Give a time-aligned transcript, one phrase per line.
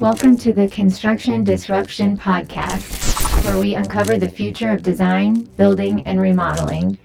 [0.00, 6.20] Welcome to the Construction Disruption Podcast, where we uncover the future of design, building, and
[6.20, 6.96] remodeling.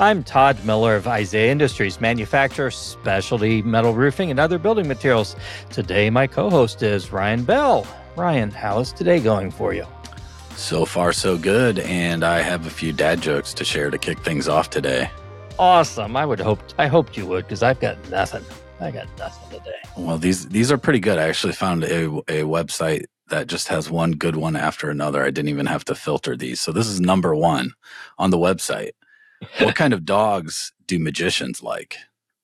[0.00, 5.36] I'm Todd Miller of Isaiah Industries, manufacturer specialty metal roofing and other building materials.
[5.68, 7.86] Today, my co host is Ryan Bell.
[8.16, 9.86] Ryan, how is today going for you?
[10.56, 11.78] So far, so good.
[11.80, 15.10] And I have a few dad jokes to share to kick things off today.
[15.58, 16.16] Awesome.
[16.16, 18.44] I would hope I hoped you would because I've got nothing.
[18.80, 19.76] I got nothing today.
[19.96, 21.18] Well, these these are pretty good.
[21.18, 25.22] I actually found a, a website that just has one good one after another.
[25.24, 26.60] I didn't even have to filter these.
[26.60, 27.72] So this is number one
[28.18, 28.92] on the website.
[29.58, 31.96] what kind of dogs do magicians like?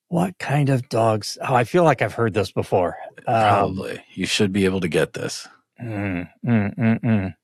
[0.09, 1.39] What kind of dogs?
[1.41, 2.97] Oh, I feel like I've heard this before.
[3.27, 4.05] Um, Probably.
[4.13, 5.49] You should be able to get this.
[5.83, 7.35] Mm, mm, mm, mm.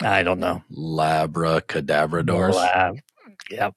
[0.00, 0.62] I don't know.
[0.70, 2.54] Labracadabradors.
[2.54, 2.96] Lab.
[3.50, 3.74] Yep.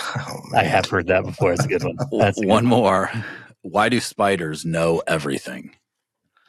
[0.00, 1.52] Oh, I have heard that before.
[1.52, 1.96] It's a good one.
[2.18, 2.68] That's one good.
[2.68, 3.10] more.
[3.62, 5.74] Why do spiders know everything?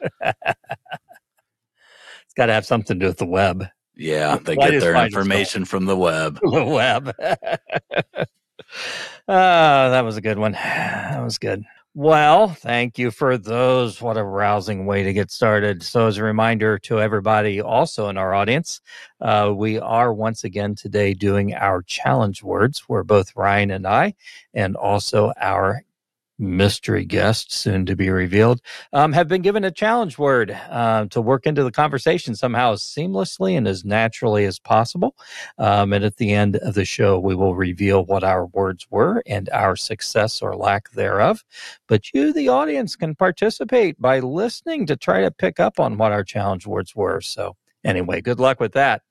[0.00, 0.34] it's
[2.36, 3.66] got to have something to do with the web.
[3.96, 6.38] Yeah, they Why get their information from the web.
[6.50, 7.14] The web.
[9.28, 10.52] oh, that was a good one.
[11.10, 11.64] That was good.
[11.94, 14.00] Well, thank you for those.
[14.00, 15.82] What a rousing way to get started.
[15.82, 18.80] So, as a reminder to everybody also in our audience,
[19.20, 24.14] uh, we are once again today doing our challenge words where both Ryan and I,
[24.54, 25.82] and also our
[26.40, 28.60] mystery guest, soon to be revealed,
[28.92, 33.56] um, have been given a challenge word uh, to work into the conversation somehow seamlessly
[33.56, 35.14] and as naturally as possible.
[35.58, 39.22] Um, and at the end of the show, we will reveal what our words were
[39.26, 41.44] and our success or lack thereof.
[41.86, 46.12] But you, the audience, can participate by listening to try to pick up on what
[46.12, 47.20] our challenge words were.
[47.20, 49.02] So, anyway, good luck with that.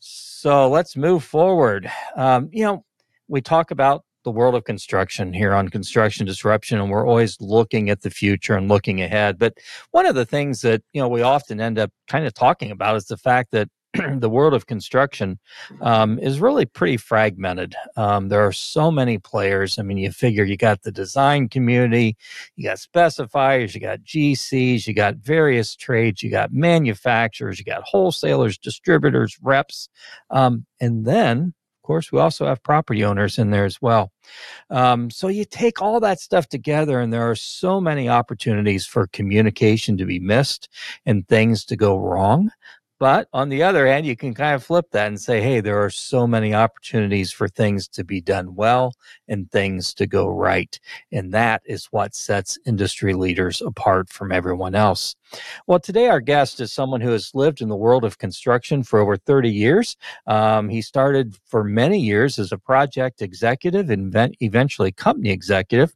[0.00, 1.90] So, let's move forward.
[2.16, 2.84] Um, you know,
[3.28, 7.90] we talk about the world of construction here on construction disruption and we're always looking
[7.90, 9.54] at the future and looking ahead but
[9.92, 12.96] one of the things that you know we often end up kind of talking about
[12.96, 13.68] is the fact that
[14.18, 15.38] the world of construction
[15.80, 17.74] um, is really pretty fragmented.
[17.96, 19.78] Um, there are so many players.
[19.78, 22.16] I mean, you figure you got the design community,
[22.56, 27.82] you got specifiers, you got GCs, you got various trades, you got manufacturers, you got
[27.82, 29.88] wholesalers, distributors, reps,
[30.30, 34.10] um, and then course, we also have property owners in there as well.
[34.70, 39.06] Um, so you take all that stuff together, and there are so many opportunities for
[39.08, 40.68] communication to be missed
[41.06, 42.50] and things to go wrong.
[43.00, 45.82] But on the other hand, you can kind of flip that and say, hey, there
[45.82, 48.94] are so many opportunities for things to be done well
[49.28, 50.78] and things to go right.
[51.10, 55.16] And that is what sets industry leaders apart from everyone else.
[55.66, 59.00] Well, today our guest is someone who has lived in the world of construction for
[59.00, 59.96] over 30 years.
[60.26, 65.94] Um, he started for many years as a project executive and eventually company executive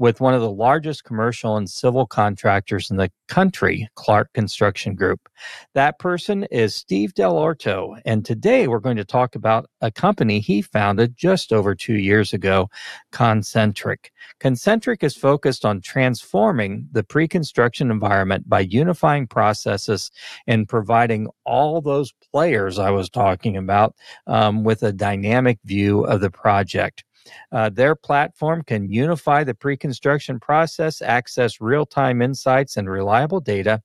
[0.00, 5.28] with one of the largest commercial and civil contractors in the country, Clark Construction Group.
[5.74, 10.62] That person is Steve Dell'Orto, and today we're going to talk about a company he
[10.62, 12.70] founded just over two years ago,
[13.12, 14.06] ConCntric.
[14.40, 20.10] ConCntric is focused on transforming the pre construction environment by unifying processes
[20.46, 23.94] and providing all those players I was talking about
[24.26, 27.04] um, with a dynamic view of the project.
[27.52, 33.40] Uh, their platform can unify the pre construction process, access real time insights and reliable
[33.40, 33.82] data,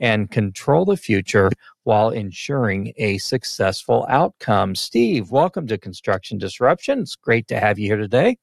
[0.00, 1.50] and control the future
[1.84, 4.74] while ensuring a successful outcome.
[4.74, 7.00] Steve, welcome to Construction Disruption.
[7.00, 8.36] It's great to have you here today.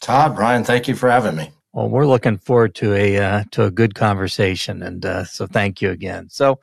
[0.00, 1.50] Todd, Ryan, thank you for having me.
[1.72, 5.80] Well, we're looking forward to a uh, to a good conversation, and uh, so thank
[5.80, 6.28] you again.
[6.28, 6.58] So,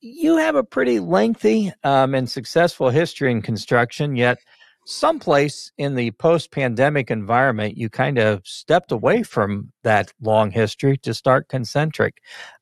[0.00, 4.38] you have a pretty lengthy um, and successful history in construction, yet
[4.86, 10.96] someplace in the post pandemic environment, you kind of stepped away from that long history
[10.98, 12.12] to start ConCntric.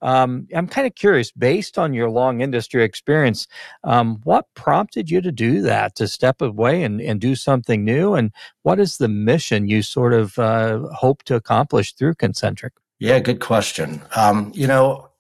[0.01, 3.47] Um, I'm kind of curious, based on your long industry experience,
[3.85, 8.15] um, what prompted you to do that, to step away and, and do something new?
[8.15, 8.33] And
[8.63, 12.71] what is the mission you sort of uh, hope to accomplish through ConCntric?
[12.99, 14.01] Yeah, good question.
[14.17, 15.11] Um, you know,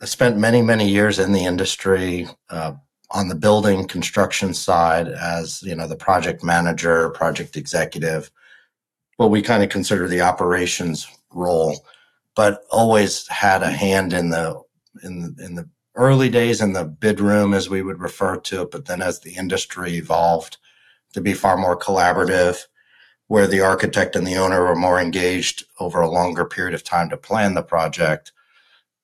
[0.00, 2.74] I spent many, many years in the industry, uh,
[3.10, 8.30] on the building construction side as you know the project manager project executive
[9.16, 11.84] what we kind of consider the operations role
[12.34, 14.60] but always had a hand in the
[15.02, 18.62] in the, in the early days in the bid room as we would refer to
[18.62, 20.56] it but then as the industry evolved
[21.12, 22.66] to be far more collaborative
[23.28, 27.08] where the architect and the owner were more engaged over a longer period of time
[27.08, 28.32] to plan the project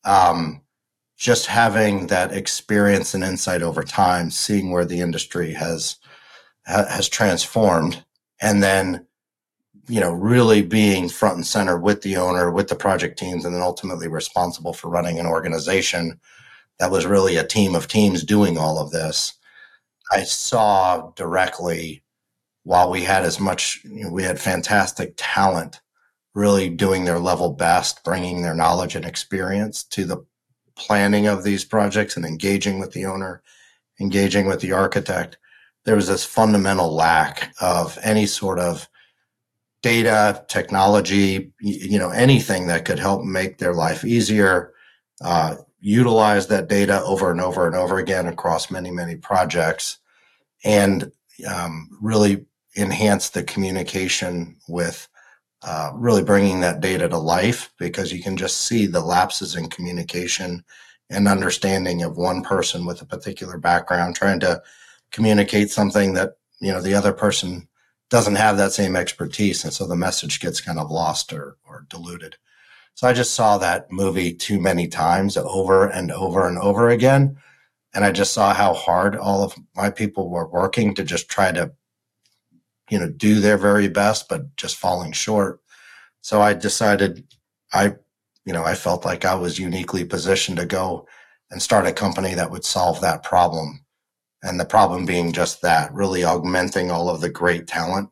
[0.04, 0.62] um,
[1.20, 5.96] just having that experience and insight over time, seeing where the industry has
[6.66, 8.02] ha- has transformed.
[8.40, 9.06] And then,
[9.86, 13.54] you know, really being front and center with the owner, with the project teams, and
[13.54, 16.18] then ultimately responsible for running an organization
[16.78, 19.34] that was really a team of teams doing all of this.
[20.10, 22.02] I saw directly
[22.62, 25.82] while we had as much, you know, we had fantastic talent
[26.34, 30.24] really doing their level best, bringing their knowledge and experience to the
[30.76, 33.42] planning of these projects and engaging with the owner,
[34.00, 35.38] engaging with the architect.
[35.84, 38.88] There was this fundamental lack of any sort of
[39.82, 44.74] data, technology, you know, anything that could help make their life easier,
[45.22, 49.98] uh, utilize that data over and over and over again across many, many projects,
[50.64, 51.10] and
[51.48, 52.44] um, really
[52.76, 55.08] enhance the communication with
[55.62, 59.68] uh, really bringing that data to life because you can just see the lapses in
[59.68, 60.64] communication
[61.10, 64.62] and understanding of one person with a particular background trying to
[65.10, 67.68] communicate something that you know the other person
[68.10, 69.64] doesn't have that same expertise.
[69.64, 72.36] And so the message gets kind of lost or, or diluted.
[72.94, 77.36] So i just saw that movie too many times over and over and over again.
[77.94, 81.52] And i just saw how hard all of my people were working to just try
[81.52, 81.72] to
[82.90, 85.60] you know, do their very best, but just falling short.
[86.20, 87.24] So I decided
[87.72, 87.94] I,
[88.44, 91.06] you know, I felt like I was uniquely positioned to go
[91.50, 93.84] and start a company that would solve that problem.
[94.42, 98.10] And the problem being just that, really augmenting all of the great talent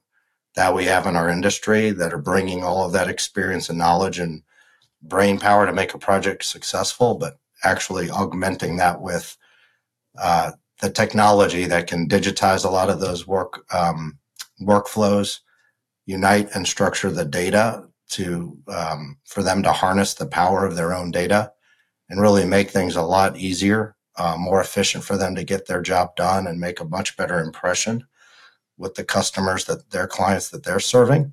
[0.55, 4.19] that we have in our industry that are bringing all of that experience and knowledge
[4.19, 4.43] and
[5.03, 9.37] brain power to make a project successful, but actually augmenting that with
[10.21, 14.19] uh, the technology that can digitize a lot of those work um,
[14.61, 15.41] workflows,
[16.07, 20.95] unite and structure the data to um, for them to harness the power of their
[20.95, 21.53] own data
[22.09, 25.83] and really make things a lot easier, uh, more efficient for them to get their
[25.83, 28.07] job done and make a much better impression
[28.79, 31.33] with the customers that their clients that they're serving.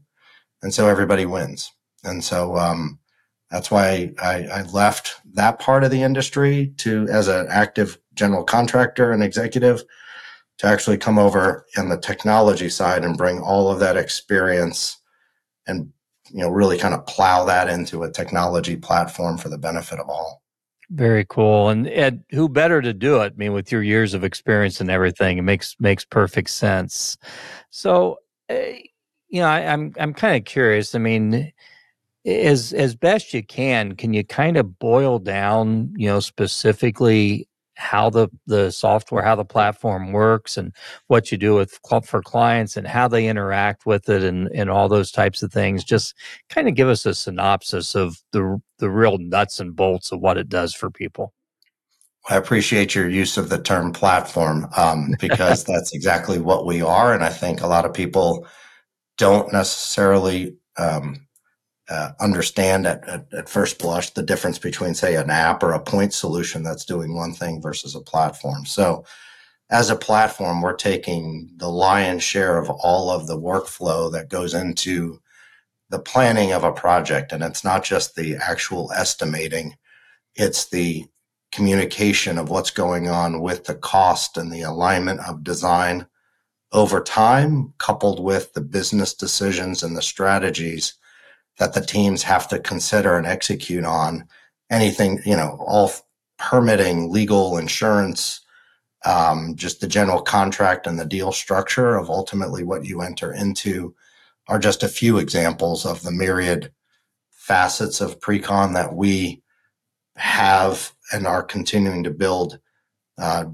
[0.62, 1.72] And so everybody wins.
[2.04, 3.00] And so um,
[3.50, 8.44] that's why I, I left that part of the industry to as an active general
[8.44, 9.84] contractor and executive
[10.58, 14.98] to actually come over in the technology side and bring all of that experience
[15.68, 15.92] and
[16.32, 20.10] you know really kind of plow that into a technology platform for the benefit of
[20.10, 20.42] all.
[20.92, 21.70] Very cool.
[21.70, 23.34] And ed who better to do it?
[23.34, 27.18] I mean with your years of experience and everything it makes makes perfect sense.
[27.70, 28.20] So
[28.50, 28.56] uh,
[29.36, 31.52] you know I, i'm i'm kind of curious i mean
[32.26, 38.10] as as best you can can you kind of boil down you know specifically how
[38.10, 40.74] the the software how the platform works and
[41.08, 44.88] what you do with for clients and how they interact with it and and all
[44.88, 46.16] those types of things just
[46.50, 50.38] kind of give us a synopsis of the the real nuts and bolts of what
[50.38, 51.34] it does for people
[52.28, 57.14] I appreciate your use of the term platform um, because that's exactly what we are.
[57.14, 58.48] And I think a lot of people
[59.18, 61.25] don't necessarily um,
[61.90, 65.80] uh, understand at, at, at, first blush the difference between, say, an app or a
[65.80, 68.66] point solution that's doing one thing versus a platform.
[68.66, 69.06] So,
[69.70, 74.54] as a platform, we're taking the lion's share of all of the workflow that goes
[74.54, 75.20] into
[75.90, 77.32] the planning of a project.
[77.32, 79.76] And it's not just the actual estimating,
[80.36, 81.06] it's the
[81.52, 86.06] communication of what's going on with the cost and the alignment of design
[86.72, 90.96] over time, coupled with the business decisions and the strategies
[91.58, 94.28] that the teams have to consider and execute on
[94.70, 95.92] anything, you know, all
[96.38, 98.42] permitting, legal, insurance,
[99.06, 103.96] um, just the general contract and the deal structure of ultimately what you enter into
[104.48, 106.72] are just a few examples of the myriad
[107.32, 109.42] facets of precon that we
[110.16, 112.60] have and are continuing to build
[113.18, 113.46] uh,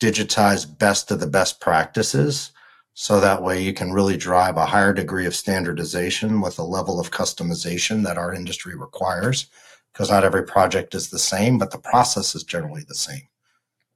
[0.00, 2.52] digitized best of the best practices
[2.98, 6.98] so that way you can really drive a higher degree of standardization with a level
[6.98, 9.50] of customization that our industry requires
[9.92, 13.28] because not every project is the same, but the process is generally the same.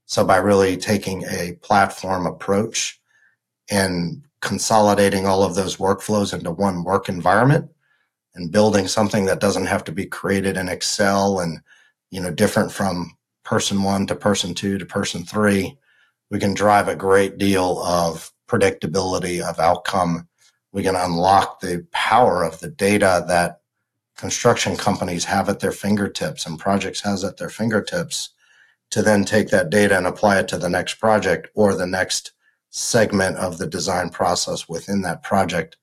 [0.04, 3.00] So by really taking a platform approach
[3.70, 7.70] and consolidating all of those workflows into one work environment
[8.34, 11.60] and building something that doesn't have to be created in Excel and
[12.10, 15.74] you know different from person 1 to person 2 to person 3
[16.30, 20.26] we can drive a great deal of predictability of outcome.
[20.72, 23.60] We can unlock the power of the data that
[24.16, 28.30] construction companies have at their fingertips and projects has at their fingertips
[28.90, 32.32] to then take that data and apply it to the next project or the next
[32.70, 35.76] segment of the design process within that project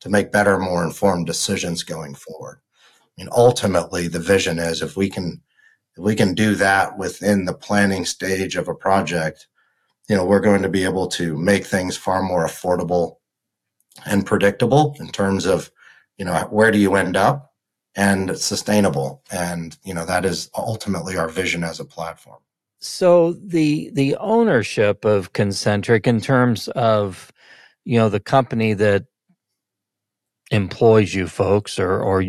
[0.00, 2.60] to make better, more informed decisions going forward.
[3.18, 5.40] I mean, ultimately, the vision is if we can
[5.96, 9.46] if we can do that within the planning stage of a project,
[10.08, 13.16] you know, we're going to be able to make things far more affordable
[14.06, 15.70] and predictable in terms of,
[16.18, 17.52] you know, where do you end up
[17.96, 19.22] and sustainable.
[19.30, 22.40] And, you know, that is ultimately our vision as a platform.
[22.80, 27.32] So the the ownership of ConCntric in terms of
[27.86, 29.06] you know the company that
[30.50, 32.22] employs you folks or or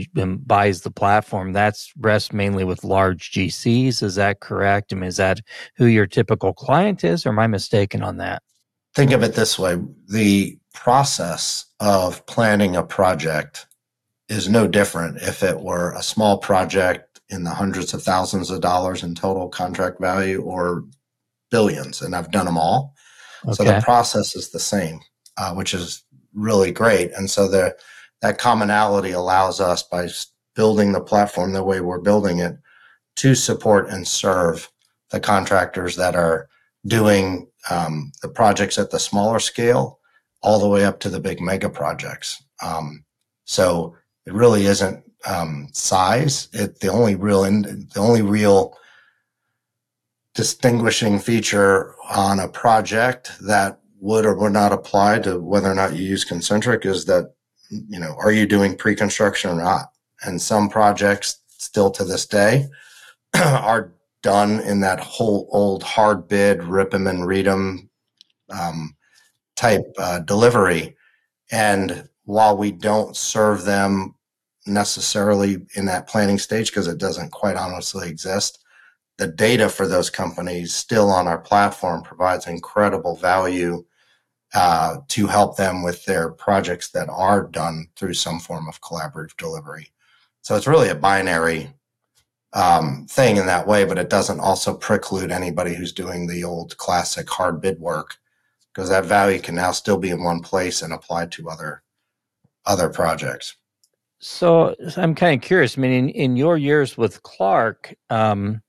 [0.45, 5.17] buys the platform that's rests mainly with large GCs is that correct I mean is
[5.17, 5.41] that
[5.75, 8.41] who your typical client is or am I mistaken on that
[8.93, 13.67] Think of it this way the process of planning a project
[14.29, 18.62] is no different if it were a small project in the hundreds of thousands of
[18.62, 20.84] dollars in total contract value or
[21.51, 22.93] billions, and I've done them all.
[23.45, 23.53] Okay.
[23.53, 25.00] So the process is the same,
[25.38, 26.03] uh, which is
[26.34, 27.12] really great.
[27.13, 27.75] And so the
[28.25, 30.08] that commonality allows us by
[30.55, 32.58] building the platform the way we're building it
[33.15, 34.67] to support and serve
[35.12, 36.50] the contractors that are
[36.88, 40.00] doing um, the projects at the smaller scale
[40.41, 42.44] all the way up to the big mega projects.
[42.63, 43.05] Um,
[43.46, 46.48] so it really isn't um, size.
[46.51, 47.62] It the only real in,
[47.94, 48.75] the only real
[50.34, 55.96] distinguishing feature on a project that would or would not apply to whether or not
[55.96, 57.34] you use ConCntric is that
[57.69, 59.91] you know are you doing pre-construction or not
[60.24, 62.67] and some projects still to this day
[63.36, 67.89] are done in that whole old hard bid rip them and read them
[68.50, 68.95] um,
[69.55, 70.95] type uh, delivery
[71.51, 74.15] and while we don't serve them
[74.65, 78.63] necessarily in that planning stage because it doesn't quite honestly exist.
[79.17, 83.86] The data for those companies still on our platform provides incredible value
[84.55, 89.35] uh, to help them with their projects that are done through some form of collaborative
[89.38, 89.91] delivery.
[90.41, 91.74] So it's really a binary
[92.53, 96.77] um, thing in that way, but it doesn't also preclude anybody who's doing the old
[96.77, 98.15] classic hard bid work
[98.74, 101.83] because that value can now still be in one place and applied to other
[102.65, 103.55] other projects.
[104.19, 105.77] So I'm kind of curious.
[105.77, 108.62] I mean, in, in your years with Clark, um,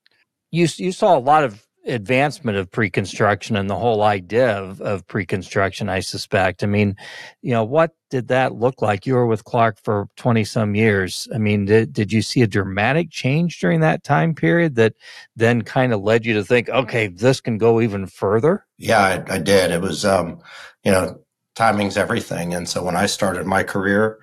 [0.51, 5.07] you you saw a lot of advancement of pre-construction and the whole idea of, of
[5.07, 5.89] pre-construction.
[5.89, 6.63] I suspect.
[6.63, 6.97] I mean,
[7.43, 9.07] you know, what did that look like?
[9.07, 11.29] You were with Clark for twenty some years.
[11.35, 14.95] I mean, did did you see a dramatic change during that time period that
[15.37, 18.67] then kind of led you to think, okay, this can go even further?
[18.79, 19.71] Yeah, I, I did.
[19.71, 20.41] It was, um,
[20.85, 21.21] you know,
[21.55, 22.55] timing's everything.
[22.55, 24.19] And so when I started my career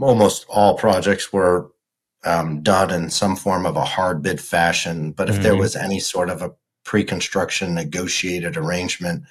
[0.00, 1.70] almost all projects were
[2.24, 5.12] um, done in some form of a hard bid fashion.
[5.12, 5.42] But if mm-hmm.
[5.42, 6.52] there was any sort of a
[6.84, 9.24] pre-construction negotiated arrangement,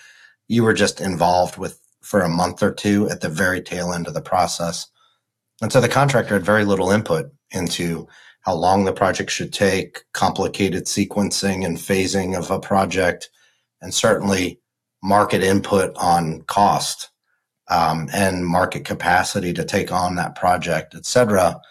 [0.47, 4.07] you were just involved with for a month or two at the very tail end
[4.07, 4.87] of the process.
[5.61, 8.07] And so the contractor had very little input into
[8.41, 13.29] how long the project should take, complicated sequencing and phasing of a project,
[13.81, 14.59] and certainly
[15.03, 17.09] market input on cost
[17.69, 21.61] um, and market capacity to take on that project, et cetera.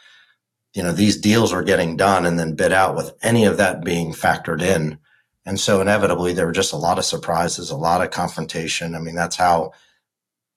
[0.75, 3.84] You know, these deals were getting done and then bid out with any of that
[3.84, 4.99] being factored in.
[5.47, 8.94] And so inevitably there were just a lot of surprises, a lot of confrontation.
[8.94, 9.73] I mean, that's how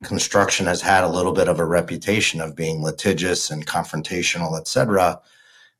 [0.03, 4.67] construction has had a little bit of a reputation of being litigious and confrontational, et
[4.67, 5.21] cetera.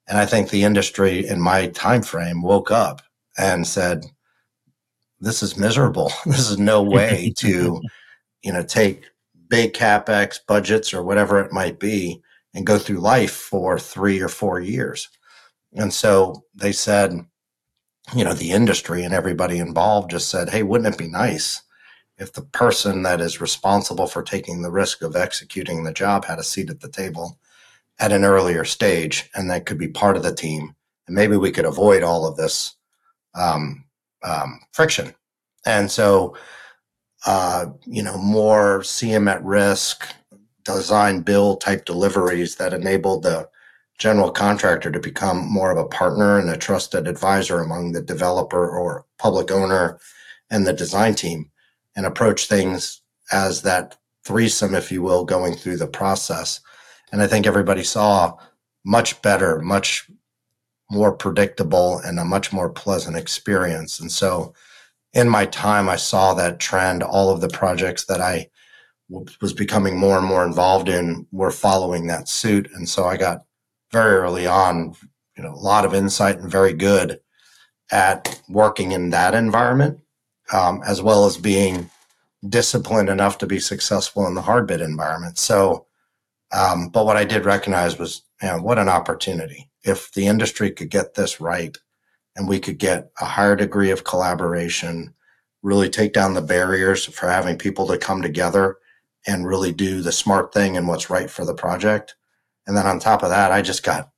[0.08, 3.02] And I think the industry in my time frame woke up
[3.38, 4.06] and said,
[5.20, 6.12] this is miserable.
[6.26, 7.82] This is no way to,
[8.44, 9.06] you know, take
[9.48, 12.22] big capex budgets or whatever it might be
[12.54, 15.10] and go through life for three or four years.
[15.74, 17.26] And so they said,
[18.16, 21.62] you know, the industry and everybody involved just said, hey, wouldn't it be nice
[22.18, 26.40] if the person that is responsible for taking the risk of executing the job had
[26.40, 27.40] a seat at the table
[28.00, 30.76] at an earlier stage and that could be part of the team?
[31.08, 32.76] And maybe we could avoid all of this
[33.36, 33.86] um,
[34.24, 35.14] um, friction.
[35.66, 36.36] And so
[37.26, 40.08] uh, you know, more CM at risk,
[40.64, 43.48] design build type deliveries that enabled the
[44.00, 48.70] general contractor to become more of a partner and a trusted advisor among the developer
[48.70, 50.00] or public owner
[50.50, 51.50] and the design team
[51.96, 56.60] and approach things as that threesome, if you will, going through the process.
[57.12, 58.38] And I think everybody saw
[58.84, 60.10] much better, much
[60.92, 64.00] more predictable, and a much more pleasant experience.
[64.00, 64.54] And so,
[65.14, 67.04] in my time, I saw that trend.
[67.04, 68.50] All of the projects that I
[69.42, 72.70] was becoming more and more involved in were following that suit.
[72.74, 73.46] And so I got
[73.94, 74.96] very early on,
[75.38, 77.22] you know, a lot of insight and very good
[77.92, 80.00] at working in that environment,
[80.52, 81.90] um, as well as being
[82.50, 85.38] disciplined enough to be successful in the hard bid environment.
[85.38, 85.86] So,
[86.52, 89.70] um, but what I did recognize was, you know, what an opportunity.
[89.84, 91.78] If the industry could get this right,
[92.36, 95.14] and we could get a higher degree of collaboration.
[95.62, 98.78] really take down the barriers for having people to come together
[99.26, 102.16] and really do the smart thing and what's right for the project.
[102.66, 104.10] And then on top of that, I just got,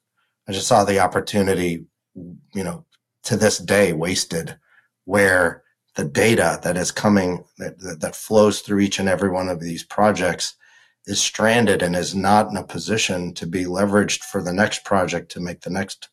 [0.48, 1.86] I just saw the opportunity,
[2.16, 2.86] you know,
[3.24, 4.58] to this day wasted
[5.06, 5.64] where
[5.96, 9.84] the data that is coming, that, that, flows through each and every one of these
[9.84, 10.56] projects
[11.06, 15.32] is stranded and is not in a position to be leveraged for the next project
[15.32, 16.10] to make the next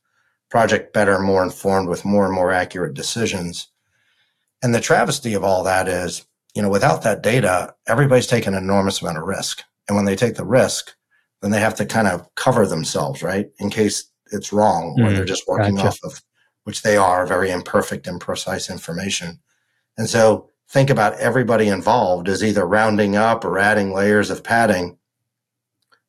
[0.50, 3.68] project better, more informed with more and more accurate decisions.
[4.62, 8.62] And the travesty of all that is, you know, without that data, everybody's taking an
[8.62, 9.62] enormous amount of risk.
[9.88, 10.94] And when they take the risk,
[11.42, 13.50] then they have to kind of cover themselves, right?
[13.58, 15.88] In case it's wrong or Mm, they're just working gotcha.
[15.88, 16.22] off of,
[16.64, 19.40] which they are, very imperfect and precise information.
[19.98, 24.96] And so think about everybody involved as either rounding up or adding layers of padding.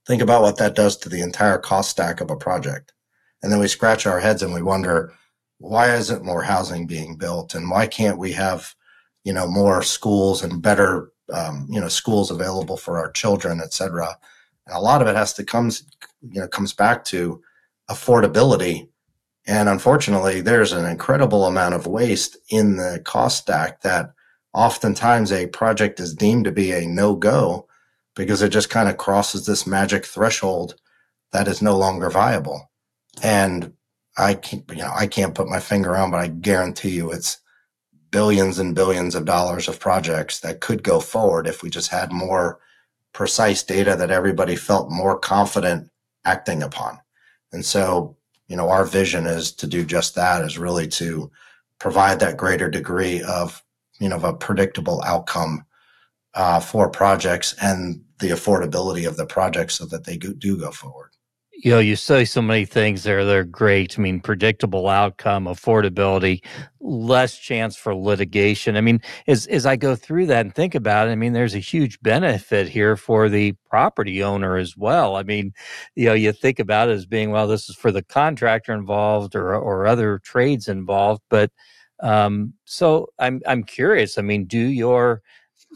[0.06, 2.94] Think about what that does to the entire cost stack of a project.
[3.42, 5.14] And then we scratch our heads and we wonder,
[5.58, 7.56] why isn't more housing being built?
[7.56, 8.74] And why can't we have,
[9.24, 13.74] you know, more schools and better, um, you know, schools available for our children, et
[13.74, 14.18] cetera?
[14.70, 15.84] A lot of it has to comes,
[16.22, 17.42] you know, comes back to
[17.90, 18.90] affordability.
[19.46, 24.14] And unfortunately, there's an incredible amount of waste in the cost stack that
[24.54, 27.68] oftentimes a project is deemed to be a no go
[28.16, 30.76] because it just kind of crosses this magic threshold
[31.32, 32.72] that is no longer viable.
[33.22, 33.74] And
[34.18, 37.40] I can't, you know, I can't put my finger on, but I guarantee you it's
[38.12, 42.12] billions and billions of dollars of projects that could go forward if we just had
[42.12, 42.60] more
[43.14, 45.90] precise data that everybody felt more confident
[46.26, 47.00] acting upon.
[47.52, 48.18] And so,
[48.48, 51.32] you know, our vision is to do just that is really to
[51.80, 53.64] provide that greater degree of,
[54.00, 55.66] you know, of a predictable outcome
[56.34, 61.13] uh, for projects and the affordability of the projects so that they do go forward.
[61.56, 63.24] You know, you say so many things there.
[63.24, 63.98] They're great.
[63.98, 66.44] I mean, predictable outcome, affordability,
[66.82, 68.76] less chance for litigation.
[68.76, 71.54] I mean, as as I go through that and think about it, I mean, there's
[71.56, 75.16] a huge benefit here for the property owner as well.
[75.16, 75.54] I mean,
[75.96, 79.36] you know, you think about it as being well, this is for the contractor involved
[79.36, 81.52] or or other trades involved, but
[82.00, 84.18] um, so I'm I'm curious.
[84.18, 85.22] I mean, do your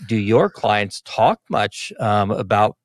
[0.07, 2.77] do your clients talk much um, about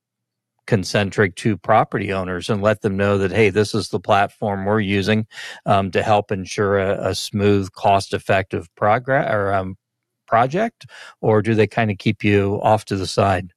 [0.67, 4.81] ConCntric to property owners and let them know that hey this is the platform we're
[4.81, 5.27] using
[5.67, 9.77] um, to help ensure a, a smooth cost effective progress or um,
[10.27, 10.87] project
[11.21, 13.53] or do they kind of keep you off to the side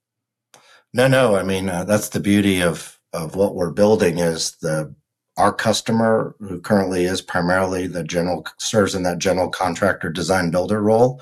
[0.93, 1.35] No, no.
[1.35, 4.95] I mean, uh, that's the beauty of of what we're building is the
[5.37, 10.81] our customer who currently is primarily the general serves in that general contractor design builder
[10.81, 11.21] role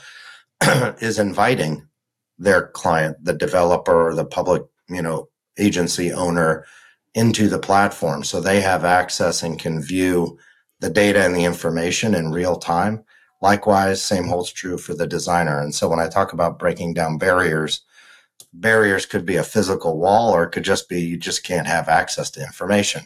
[1.01, 1.87] is inviting
[2.37, 6.65] their client, the developer or the public, you know, agency owner
[7.15, 10.37] into the platform so they have access and can view
[10.79, 13.03] the data and the information in real time.
[13.41, 15.59] Likewise, same holds true for the designer.
[15.59, 17.81] And so when I talk about breaking down barriers,
[18.53, 21.89] barriers could be a physical wall or it could just be you just can't have
[21.89, 23.03] access to information.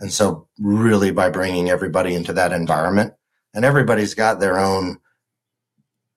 [0.00, 3.14] And so, really, by bringing everybody into that environment,
[3.54, 4.98] and everybody's got their own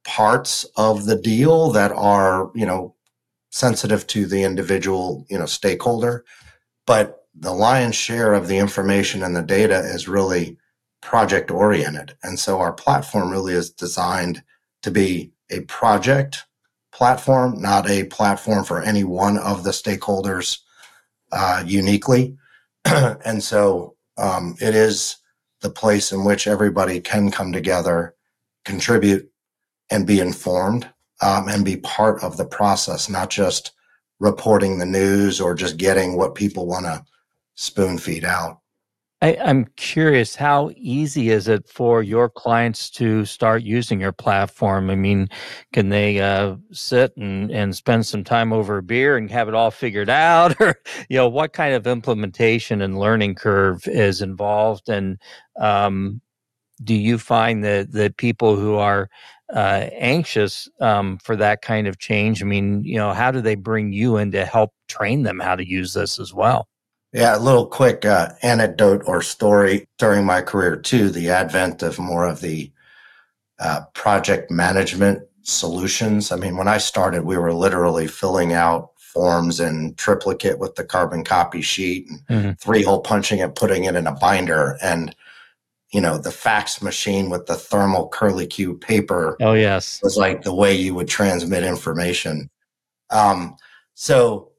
[0.06, 2.95] parts of the deal that are, you know,
[3.56, 6.26] sensitive to the individual, you know, stakeholder.
[6.86, 10.58] But the lion's share of the information and the data is really
[11.02, 12.18] project oriented.
[12.22, 14.44] And so, our platform really is designed
[14.82, 16.44] to be a project
[16.92, 20.60] platform, not a platform for any one of the stakeholders
[21.32, 22.38] uh, uniquely.
[22.86, 25.18] and so um, it is
[25.62, 28.16] the place in which everybody can come together,
[28.66, 29.30] contribute,
[29.90, 30.90] and be informed
[31.22, 33.72] um, and be part of the process, not just
[34.20, 37.04] reporting the news or just getting what people want to
[37.56, 38.60] spoon feed out.
[39.22, 44.90] I, i'm curious how easy is it for your clients to start using your platform?
[44.90, 45.30] I mean
[45.74, 49.56] can they uh, sit and, and spend some time over a beer and have it
[49.56, 50.56] all figured out?
[50.62, 50.76] Or
[51.10, 54.90] you know what kind of implementation and learning curve is involved?
[54.90, 55.18] And
[55.58, 56.22] um,
[56.84, 59.10] do you find that that people who are
[59.54, 63.56] uh, anxious um, for that kind of change i mean you know how do they
[63.56, 66.68] bring you in to help train them how to use this as well
[67.14, 71.10] Yeah, a little quick uh, anecdote or story during my career too.
[71.10, 72.72] The advent of more of the
[73.60, 76.32] uh, project management solutions.
[76.32, 80.84] I mean, when I started, we were literally filling out forms in triplicate with the
[80.84, 82.60] carbon copy sheet and Mhm.
[82.60, 85.16] three hole punching it, putting it in a binder, and
[85.92, 90.44] you know the fax machine with the thermal curly Q paper oh yes was like
[90.44, 92.50] the way you would transmit information.
[93.10, 93.56] Um,
[93.94, 94.52] so,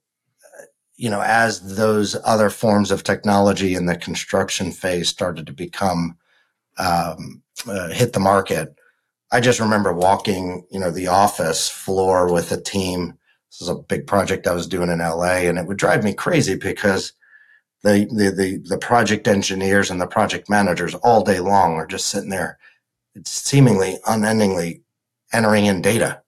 [0.42, 0.64] uh,
[0.96, 6.16] you know, as those other forms of technology in the construction phase started to become
[6.78, 8.74] um, uh, hit the market,
[9.32, 13.14] I just remember walking, you know, the office floor with a team.
[13.50, 16.14] This is a big project I was doing in LA, and it would drive me
[16.14, 17.12] crazy because
[17.82, 22.08] the the the, the project engineers and the project managers all day long are just
[22.08, 22.58] sitting there,
[23.24, 24.82] seemingly unendingly
[25.32, 26.22] entering in data.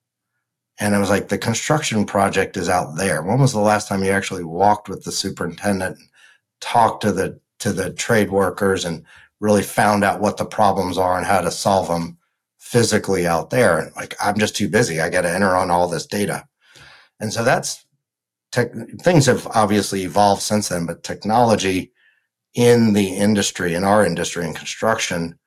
[0.81, 3.23] And it was like the construction project is out there.
[3.23, 6.09] When was the last time you actually walked with the superintendent, and
[6.61, 9.05] talked to the to the trade workers, and
[9.41, 12.17] really found out what the problems are and how to solve them
[12.59, 13.79] physically out there?
[13.79, 15.01] And like I'm just too busy.
[15.01, 16.47] I got to enter on all this data,
[17.19, 17.85] and so that's
[18.53, 20.87] tech, things have obviously evolved since then.
[20.87, 21.93] But technology
[22.55, 25.39] in the industry, in our industry, in construction,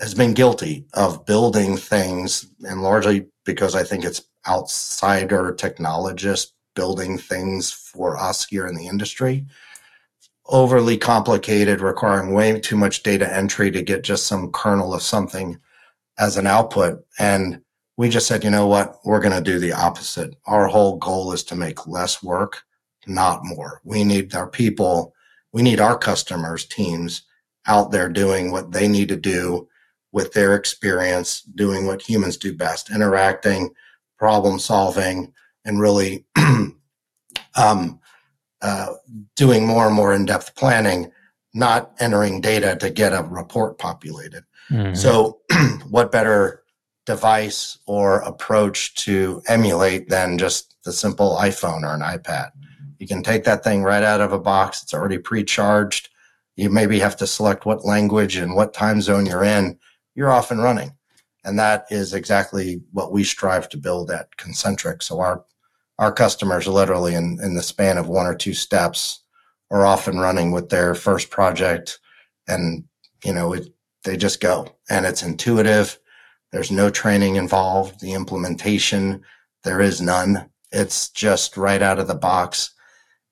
[0.00, 7.16] has been guilty of building things, and largely because I think it's outsider technologists building
[7.16, 9.46] things for us here in the industry.
[10.46, 15.58] Overly complicated, requiring way too much data entry to get just some kernel of something
[16.18, 17.04] as an output.
[17.18, 17.62] And
[17.96, 18.98] we just said, you know what?
[19.04, 20.34] We're going to do the opposite.
[20.46, 22.62] Our whole goal is to make less work,
[23.06, 23.80] not more.
[23.84, 25.14] We need our people,
[25.52, 27.22] we need our customers, teams
[27.66, 29.68] out there doing what they need to do
[30.12, 33.70] with their experience, doing what humans do best, interacting,
[34.18, 35.32] problem solving,
[35.64, 36.24] and really
[37.56, 38.00] um,
[38.60, 38.92] uh,
[39.36, 41.10] doing more and more in depth planning,
[41.52, 44.44] not entering data to get a report populated.
[44.70, 44.96] Mhm.
[44.96, 45.40] So,
[45.90, 46.63] what better
[47.06, 52.50] device or approach to emulate than just the simple iPhone or an iPad?
[52.98, 56.08] You can take that thing right out of a box, it's already pre charged.
[56.56, 59.76] You maybe have to select what language and what time zone you're in.
[60.14, 60.92] You're off and running.
[61.44, 65.02] And that is exactly what we strive to build at ConCntric.
[65.02, 65.44] So, our
[65.98, 69.20] our customers literally in, in the span of one or two steps
[69.70, 71.98] are off and running with their first project
[72.48, 72.84] and
[73.24, 73.68] you know it,
[74.02, 75.98] they just go and it's intuitive
[76.54, 79.20] there's no training involved the implementation
[79.64, 82.72] there is none it's just right out of the box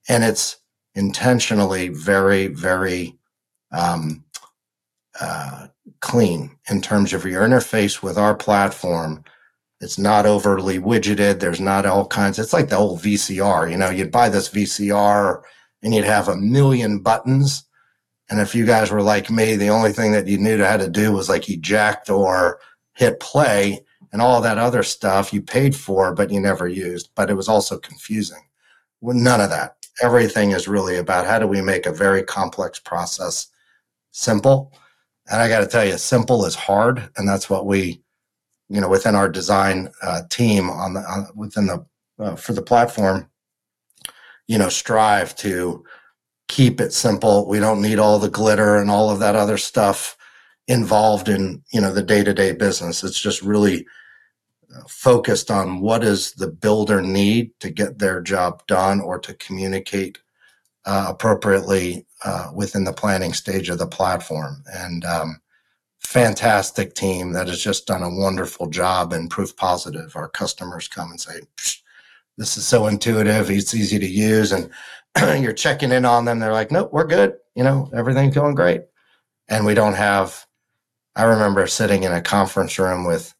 [0.08, 0.58] and it's
[0.94, 3.16] intentionally very very
[3.70, 4.24] um,
[5.20, 5.68] uh,
[6.00, 9.24] clean in terms of your interface with our platform
[9.82, 11.40] it's not overly widgeted.
[11.40, 12.38] There's not all kinds.
[12.38, 13.68] It's like the old VCR.
[13.68, 15.42] You know, you'd buy this VCR
[15.82, 17.64] and you'd have a million buttons.
[18.30, 20.88] And if you guys were like me, the only thing that you knew how to
[20.88, 22.60] do was like eject or
[22.94, 27.10] hit play and all that other stuff you paid for, but you never used.
[27.14, 28.42] But it was also confusing.
[29.00, 29.76] Well, none of that.
[30.02, 33.48] Everything is really about how do we make a very complex process
[34.10, 34.72] simple.
[35.30, 37.08] And I got to tell you, simple is hard.
[37.16, 38.02] And that's what we,
[38.72, 41.84] you know within our design uh, team on the on, within the
[42.18, 43.28] uh, for the platform
[44.48, 45.84] you know strive to
[46.48, 50.16] keep it simple we don't need all the glitter and all of that other stuff
[50.72, 53.86] involved in you know the day-to-day business it's just really
[54.74, 59.34] uh, focused on what does the builder need to get their job done or to
[59.34, 60.18] communicate
[60.84, 65.40] uh, appropriately uh, within the planning stage of the platform and um,
[66.00, 70.14] fantastic team that has just done a wonderful job and proof positive.
[70.16, 71.40] Our customers come and say,
[72.36, 74.52] this is so intuitive, it's easy to use.
[74.52, 74.70] And
[75.42, 76.38] you're checking in on them.
[76.38, 77.36] They're like, nope, we're good.
[77.54, 78.82] You know, everything's going great.
[79.48, 80.46] And we don't have,
[81.14, 83.34] I remember sitting in a conference room with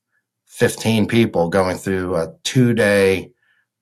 [0.46, 3.32] 15 people going through a two day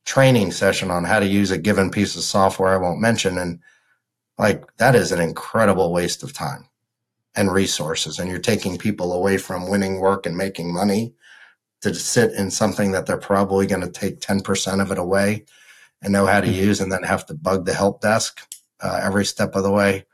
[0.04, 3.38] training session on how to use a given piece of software I won't mention.
[3.38, 3.60] And
[4.38, 6.66] like, that is an incredible waste of time
[7.36, 11.12] and resources and you're taking people away from winning work and making money
[11.80, 15.44] to sit in something that they're probably going to take 10% of it away
[16.02, 16.54] and know how to Mhm.
[16.54, 18.40] use and then have to bug the help desk
[18.80, 20.06] uh, every step of the way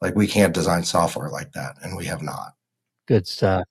[0.00, 2.54] like we can't design software like that and we have not
[3.10, 3.64] Good stuff.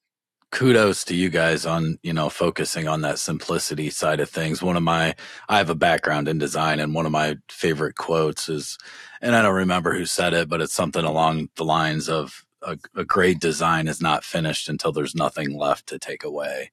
[0.51, 4.75] kudos to you guys on you know focusing on that simplicity side of things one
[4.75, 5.15] of my
[5.47, 8.77] i have a background in design and one of my favorite quotes is
[9.21, 12.77] and i don't remember who said it but it's something along the lines of a,
[12.95, 16.71] a great design is not finished until there's nothing left to take away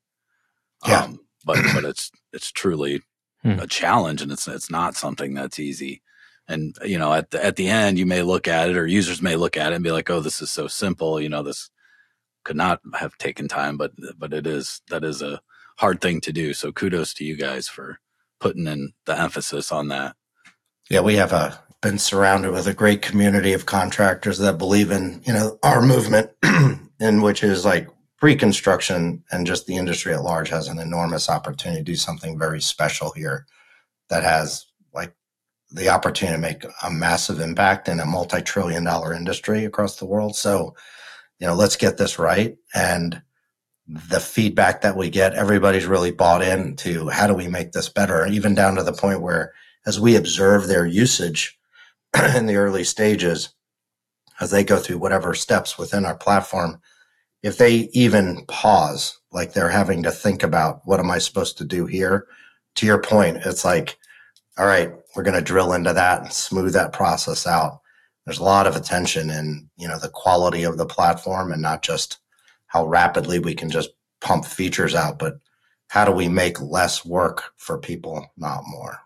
[0.89, 1.05] Yeah.
[1.05, 3.03] um, but but it's it's truly
[3.43, 3.61] Hmm.
[3.61, 6.03] a challenge and it's it's not something that's easy
[6.49, 9.21] and you know at the, at the end you may look at it or users
[9.23, 11.71] may look at it and be like oh this is so simple you know this
[12.47, 15.41] could not have taken time, but but it is that is a
[15.79, 16.55] hard thing to do.
[16.55, 17.99] So kudos to you guys for
[18.41, 20.15] putting in the emphasis on that.
[20.89, 25.21] yeah we have a been surrounded with a great community of contractors that believe in
[25.27, 26.31] you know our movement
[27.01, 31.81] in which is like pre-construction and just the industry at large has an enormous opportunity
[31.81, 33.47] to do something very special here
[34.09, 35.15] that has like
[35.71, 40.37] the opportunity to make a massive impact in a multi-trillion dollar industry across the world
[40.37, 40.75] so
[41.39, 43.23] you know let's get this right and
[43.89, 48.27] the feedback that we get, everybody's really bought into how do we make this better,
[48.27, 49.53] even down to the point where
[49.87, 51.59] as we observe their usage
[52.35, 53.51] in the early stages,
[54.41, 56.81] as they go through whatever steps within our platform,
[57.43, 61.65] if they even pause, like they're having to think about what am I supposed to
[61.65, 62.27] do here?
[62.77, 63.97] To your point, it's like,
[64.59, 67.81] all right, we're going to drill into that and smooth that process out.
[68.27, 71.83] There's a lot of attention in, you know, the quality of the platform and not
[71.83, 72.19] just
[72.67, 75.39] how rapidly we can just pump features out, but
[75.89, 78.99] how do we make less work for people, not more?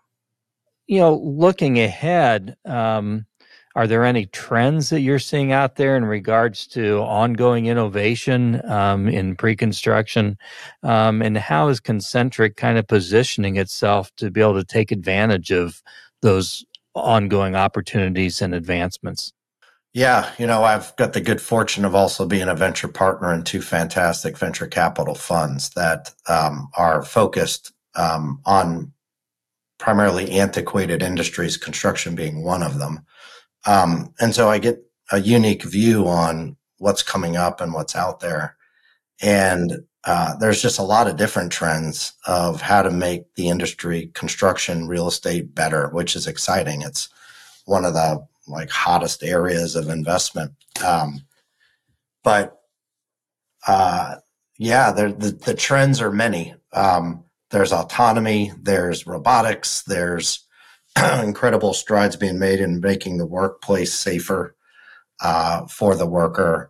[0.87, 3.27] You know, looking ahead, um,
[3.75, 9.07] are there any trends that you're seeing out there in regards to ongoing innovation um,
[9.07, 10.37] in pre-construction,
[10.83, 15.51] um, and how is ConCntric kind of positioning itself to be able to take advantage
[15.51, 15.81] of
[16.21, 19.33] those ongoing opportunities and advancements?
[19.93, 23.43] Yeah, you know, I've got the good fortune of also being a venture partner in
[23.43, 28.93] two fantastic venture capital funds that um, are focused um, on
[29.79, 33.01] primarily antiquated industries, construction being one of them.
[33.65, 34.79] Um, and so I get
[35.11, 38.55] a unique view on what's coming up and what's out there.
[39.21, 44.09] And uh, there's just a lot of different trends of how to make the industry,
[44.13, 46.81] construction, real estate better, which is exciting.
[46.81, 47.09] It's
[47.65, 50.53] one of the like hottest areas of investment.
[50.83, 51.21] Um,
[52.23, 52.59] but
[53.67, 54.15] uh,
[54.57, 55.09] yeah, the,
[55.45, 56.55] the trends are many.
[56.73, 60.45] Um, there's autonomy, there's robotics, there's
[61.21, 64.55] incredible strides being made in making the workplace safer
[65.21, 66.69] uh, for the worker.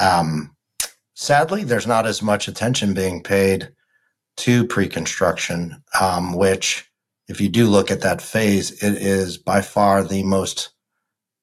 [0.00, 0.53] Um,
[1.14, 3.70] sadly, there's not as much attention being paid
[4.36, 6.90] to pre-construction, um, which,
[7.28, 10.70] if you do look at that phase, it is by far the most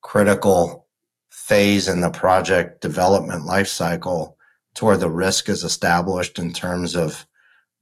[0.01, 0.87] critical
[1.29, 4.37] phase in the project development life cycle
[4.75, 7.25] to where the risk is established in terms of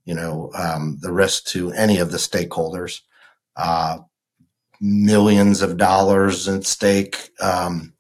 [0.06, 3.02] you know um, the risk to any of the stakeholders.
[3.56, 4.00] Uh,
[4.82, 7.94] millions of dollars at stake um,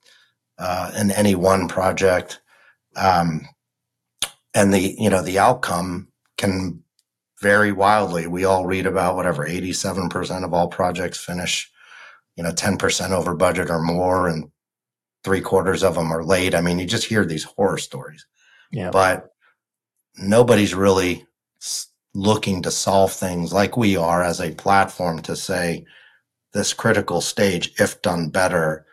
[0.58, 2.40] uh, in any one project.
[2.96, 3.42] Um,
[4.54, 6.08] and the you know the outcome
[6.38, 6.84] can
[7.42, 11.72] vary wildly we all read about whatever 87% of all projects finish
[12.40, 14.50] you know, 10% over budget or more, and
[15.26, 16.56] three quarters of them are late.
[16.56, 18.26] I mean, you just hear these horror stories.
[18.72, 18.92] Yeah.
[18.92, 19.34] But
[20.16, 21.28] nobody's really
[22.14, 25.86] looking to solve things like we are as a platform to say
[26.54, 28.86] this critical stage, if done better,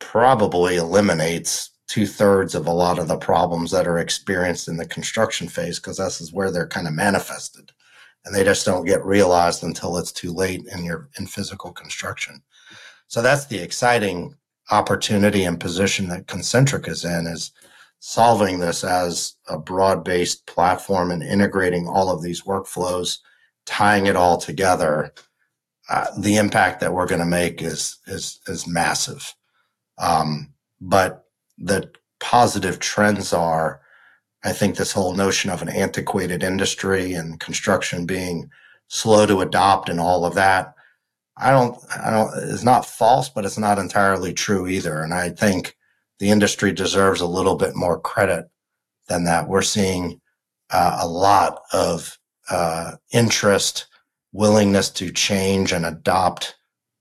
[0.00, 4.86] probably eliminates two thirds of a lot of the problems that are experienced in the
[4.86, 7.72] construction phase because this is where they're kind of manifested
[8.24, 12.42] and they just don't get realized until it's too late in your in physical construction
[13.08, 14.34] so that's the exciting
[14.70, 17.52] opportunity and position that ConCntric is in is
[18.00, 23.18] solving this as a broad-based platform and integrating all of these workflows,
[23.64, 25.12] tying it all together.
[25.88, 29.34] Uh, the impact that we're going to make is is is massive.
[29.98, 31.25] Um, but
[31.58, 31.90] the
[32.20, 33.80] positive trends are,
[34.44, 38.50] I think, this whole notion of an antiquated industry and construction being
[38.88, 40.76] slow to adopt and all of that
[41.38, 45.02] I don't, I don't, it's not false, but it's not entirely true either.
[45.02, 45.76] And I think
[46.18, 48.48] the industry deserves a little bit more credit
[49.08, 49.48] than that.
[49.48, 50.20] We're seeing
[50.70, 52.18] uh, a lot of
[52.50, 53.86] uh, interest,
[54.32, 56.56] willingness to change and adopt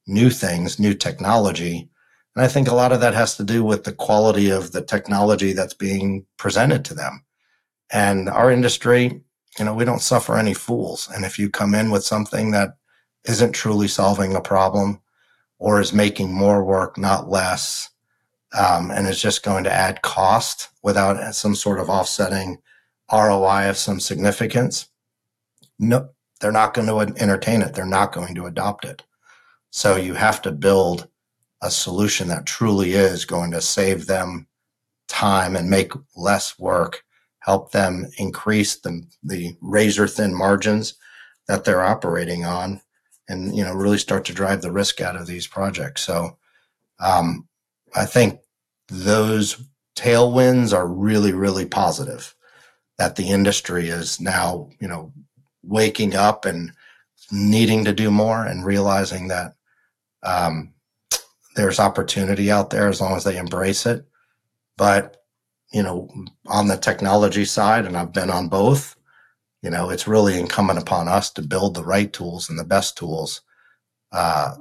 [0.06, 1.90] new things, new technology.
[2.36, 4.82] And I think a lot of that has to do with the quality of the
[4.82, 7.24] technology that's being presented to them.
[7.92, 9.22] And our industry,
[9.58, 11.10] you know, we don't suffer any fools.
[11.14, 12.78] And if you come in with something that
[13.24, 15.00] isn't truly solving a problem
[15.60, 17.90] or is making more work, not less,
[18.58, 22.58] um, and is just going to add cost without some sort of offsetting
[23.12, 24.88] ROI of some significance,
[25.80, 27.74] no, they're not going to entertain it.
[27.74, 29.04] They're not going to adopt it.
[29.72, 31.08] So you have to build
[31.66, 34.48] a solution that truly is going to save them
[35.08, 37.04] time and make less work,
[37.40, 40.94] help them increase the, the razor thin margins
[41.48, 42.82] that they're operating on
[43.28, 46.02] and you know really start to drive the risk out of these projects.
[46.02, 46.38] So
[47.00, 47.48] um,
[47.96, 48.40] I think
[48.88, 49.64] those
[49.96, 52.36] tailwinds are really really positive.
[52.98, 55.12] That the industry is now you know
[55.64, 56.72] waking up and
[57.32, 59.56] needing to do more and realizing that
[60.22, 60.75] um,
[61.56, 64.06] there's opportunity out there as long as they embrace it.
[64.78, 65.18] But
[65.74, 66.10] you know,
[66.48, 68.96] on the technology side, and I've been on both,
[69.62, 72.98] you know, it's really incumbent upon us to build the right tools and the best
[72.98, 73.42] tools
[74.12, 74.56] uh,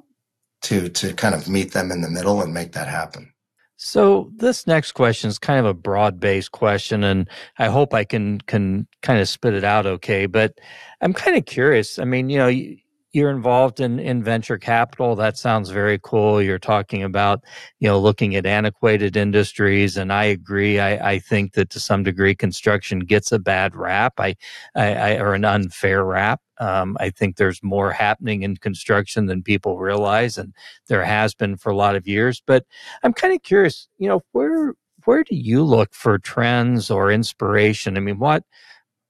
[0.62, 3.33] to to kind of meet them in the middle and make that happen.
[3.76, 7.28] So this next question is kind of a broad-based question, and
[7.59, 10.26] I hope I can can kind of spit it out okay.
[10.26, 10.59] But
[11.00, 11.98] I'm kind of curious.
[11.98, 12.48] I mean, you know,
[13.14, 15.14] you're involved in in venture capital.
[15.14, 16.42] That sounds very cool.
[16.42, 17.44] You're talking about
[17.79, 20.81] you know looking at antiquated industries, and I agree.
[20.81, 24.14] I, I think that to some degree, construction gets a bad rap.
[24.18, 24.35] I,
[24.74, 26.40] I, I or an unfair rap.
[26.59, 30.53] Um, I think there's more happening in construction than people realize, and
[30.88, 32.42] there has been for a lot of years.
[32.44, 32.66] But
[33.05, 34.74] I'm kind of curious, you know, where
[35.05, 37.96] where do you look for trends or inspiration?
[37.96, 38.42] I mean, what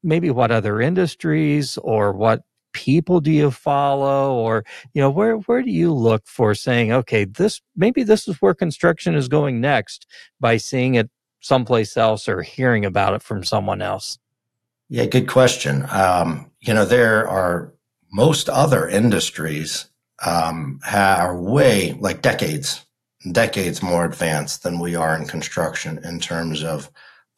[0.02, 2.42] maybe what other industries or what
[2.74, 7.24] people do you follow or you know where where do you look for saying okay
[7.24, 10.06] this maybe this is where construction is going next
[10.40, 11.08] by seeing it
[11.40, 14.18] someplace else or hearing about it from someone else
[14.88, 15.86] yeah, good question.
[15.90, 17.72] Um, you know, there are
[18.12, 19.86] most other industries
[20.24, 22.84] um, are way like decades,
[23.32, 26.90] decades more advanced than we are in construction in terms of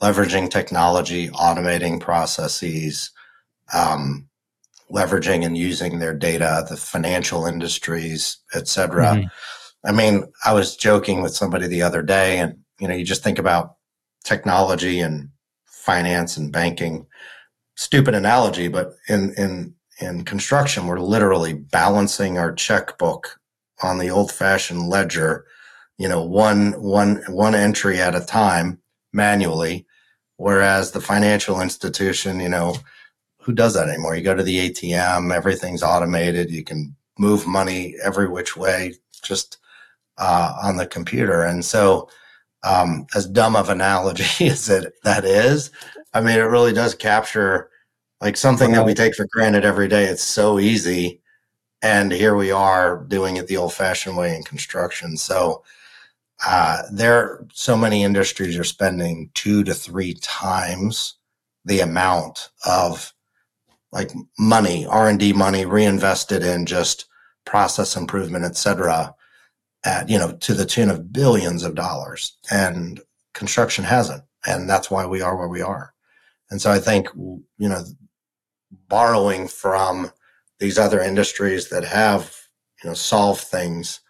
[0.03, 3.11] leveraging technology, automating processes,
[3.73, 4.29] um,
[4.91, 9.07] leveraging and using their data, the financial industries, et cetera.
[9.07, 9.27] Mm-hmm.
[9.89, 13.23] I mean, I was joking with somebody the other day, and you know, you just
[13.23, 13.77] think about
[14.25, 15.31] technology and
[15.67, 17.07] finance and banking
[17.77, 23.41] stupid analogy, but in in in construction, we're literally balancing our checkbook
[23.83, 25.47] on the old fashioned ledger,
[25.99, 28.81] you know, one one one entry at a time
[29.13, 29.87] manually.
[30.39, 32.77] Whereas the financial institution, you know,
[33.47, 34.17] who does that anymore?
[34.17, 36.51] You go to the ATM, everything's automated.
[36.51, 39.59] You can move money every which way just
[40.19, 41.43] uh, on the computer.
[41.43, 42.09] And so,
[42.65, 45.71] um, as dumb of analogy as it that is,
[46.13, 47.71] I mean, it really does capture
[48.21, 50.07] like something that we take for granted every day.
[50.07, 51.21] It's so easy.
[51.83, 55.17] And here we are doing it the old fashioned way in construction.
[55.17, 55.63] So,
[56.45, 61.15] uh, there so many industries are spending two to three times
[61.65, 63.13] the amount of
[63.97, 67.07] like money, R and D money reinvested in just
[67.47, 69.15] process improvement, et cetera,
[69.85, 72.37] at, you know, to the tune of billions of dollars.
[72.51, 73.01] And
[73.33, 74.23] construction hasn't.
[74.45, 75.95] And that's why we are where we are.
[76.51, 77.83] And so I think, you know,
[78.89, 80.13] borrowing from
[80.61, 82.37] these other industries that have,
[82.83, 84.01] you know, solved things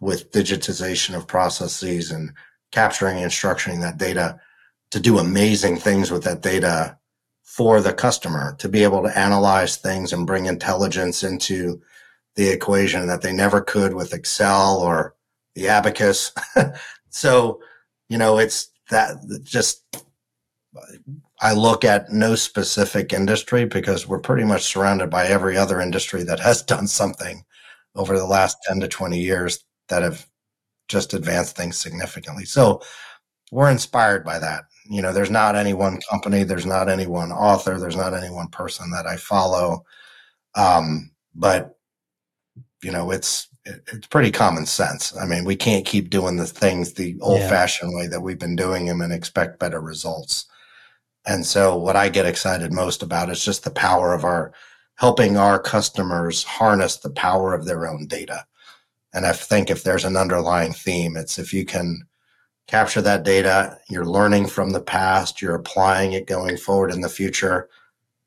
[0.00, 2.32] with digitization of processes and
[2.72, 4.40] capturing and structuring that data
[4.90, 6.97] to do amazing things with that data
[7.48, 11.80] for the customer, to be able to analyze things and bring intelligence into
[12.36, 15.14] the equation that they never could with Excel or
[15.54, 16.30] the abacus.
[17.08, 17.58] so,
[18.10, 19.82] you know, it's that just
[21.40, 26.24] I look at no specific industry because we're pretty much surrounded by every other industry
[26.24, 27.44] that has done something
[27.96, 30.26] over the last 10 to 20 years that have
[30.86, 32.44] just advanced things significantly.
[32.44, 32.82] So
[33.50, 34.64] we're inspired by that.
[34.90, 38.30] You know, there's not any one company, there's not any one author, there's not any
[38.30, 39.84] one person that I follow.
[40.54, 41.76] Um, but
[42.82, 45.14] you know, it's it's pretty common sense.
[45.16, 48.56] I mean, we can't keep doing the things the old fashioned way that we've been
[48.56, 50.46] doing them and expect better results.
[51.26, 54.52] And so what I get excited most about is just the power of our
[54.96, 58.44] helping our customers harness the power of their own data.
[59.12, 62.07] And I think if there's an underlying theme, it's if you can
[62.68, 67.08] capture that data, you're learning from the past, you're applying it going forward in the
[67.08, 67.68] future.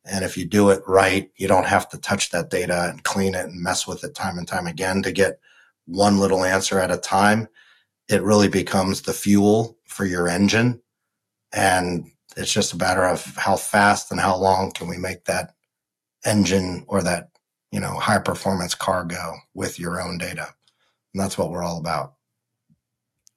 [0.03, 3.35] And if you do it right, you don't have to touch that data and clean
[3.35, 5.39] it and mess with it time and time again to get
[5.85, 7.47] one little answer at a time.
[8.09, 10.81] It really becomes the fuel for your engine.
[11.53, 15.53] And it's just a matter of how fast and how long can we make that
[16.25, 17.29] engine or that
[17.71, 20.47] you know high performance car go with your own data
[21.13, 22.13] and that's what we're all about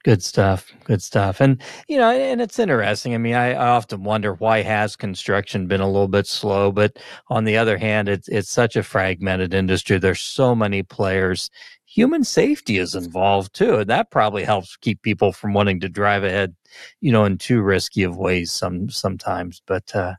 [0.05, 4.05] good stuff good stuff and you know and it's interesting i mean I, I, often
[4.05, 8.29] wonder why has construction been a little bit slow but on the other hand it's
[8.29, 11.51] it's such a fragmented industry there's so many players
[11.95, 13.77] human safety is involved too.
[13.77, 16.55] And that probably helps keep people from wanting to drive ahead,
[17.01, 19.63] you know, in too risky of ways some sometimes.
[19.65, 20.15] But uh,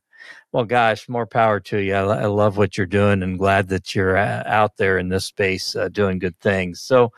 [0.51, 1.93] well, gosh, more power to you.
[1.93, 5.25] I, I, love what you're doing and glad that you're uh, out there in this
[5.25, 6.81] space uh, doing good things.
[6.81, 7.11] So,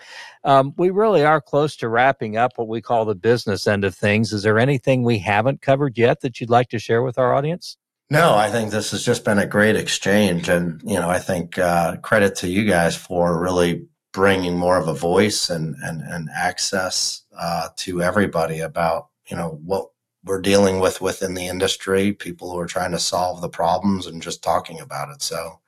[0.43, 3.95] um, we really are close to wrapping up what we call the business end of
[3.95, 4.33] things.
[4.33, 7.77] Is there anything we haven't covered yet that you'd like to share with our audience?
[8.09, 10.47] No, I think this has just been a great exchange.
[10.47, 13.85] And, you know, I think uh, credit to you guys for really
[14.17, 19.59] bringing more of a voice and and, and access uh, to everybody about you know
[19.63, 19.89] what
[20.27, 24.21] we're dealing with within the industry, people who are trying to solve the problems and
[24.21, 25.21] just talking about it.
[25.21, 25.59] So,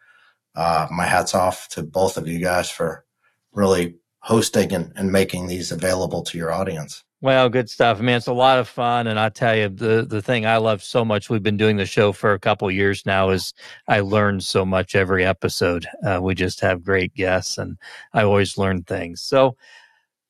[0.55, 3.05] uh, my hats off to both of you guys for
[3.53, 7.03] really hosting and, and making these available to your audience.
[7.21, 8.17] Well, good stuff, I man.
[8.17, 11.03] It's a lot of fun, and I tell you, the the thing I love so
[11.03, 11.29] much.
[11.29, 13.29] We've been doing the show for a couple years now.
[13.29, 13.53] Is
[13.89, 15.85] I learn so much every episode.
[16.05, 17.77] Uh, we just have great guests, and
[18.13, 19.19] I always learn things.
[19.21, 19.57] So,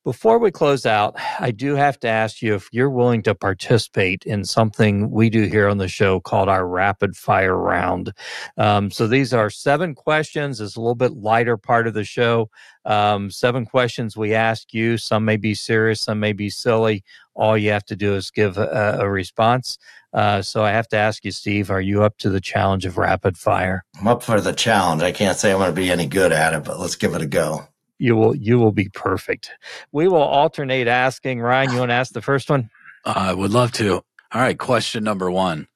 [0.10, 4.24] before we close out, I do have to ask you if you're willing to participate
[4.26, 8.12] in something we do here on the show called our rapid fire round.
[8.58, 10.62] Um, so these are seven questions.
[10.62, 12.50] It's a little bit lighter part of the show.
[12.86, 14.98] Um, seven questions we ask you.
[14.98, 17.04] Some may be serious, some may be silly.
[17.36, 19.78] All you have to do is give a, a response.
[20.12, 22.98] Uh, so I have to ask you, Steve, are you up to the challenge of
[22.98, 23.86] rapid fire?
[24.00, 25.04] I'm up for the challenge.
[25.04, 27.22] I can't say I'm going to be any good at it, but let's give it
[27.22, 27.68] a go
[28.00, 29.52] you will you will be perfect.
[29.92, 31.42] We will alternate asking.
[31.42, 32.70] Ryan, you want to ask the first one?
[33.06, 33.96] I would love to.
[34.32, 35.68] All right, question number one.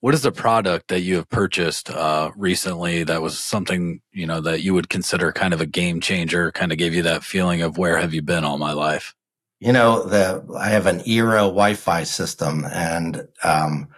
[0.00, 4.40] What is a product that you have purchased uh, recently that was something you know
[4.40, 6.50] that you would consider kind of a game changer?
[6.50, 9.14] Kind of gave you that feeling of where have you been all my life?
[9.60, 13.88] You know, the I have an Eero Wi-Fi system, and um,